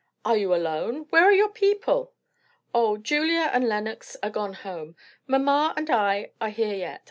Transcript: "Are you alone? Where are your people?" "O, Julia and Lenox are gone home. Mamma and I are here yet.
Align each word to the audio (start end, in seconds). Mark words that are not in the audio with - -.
"Are 0.25 0.35
you 0.35 0.55
alone? 0.55 1.05
Where 1.11 1.25
are 1.25 1.31
your 1.31 1.49
people?" 1.49 2.13
"O, 2.73 2.97
Julia 2.97 3.51
and 3.53 3.69
Lenox 3.69 4.17
are 4.23 4.31
gone 4.31 4.53
home. 4.55 4.95
Mamma 5.27 5.75
and 5.77 5.91
I 5.91 6.31
are 6.41 6.49
here 6.49 6.73
yet. 6.73 6.99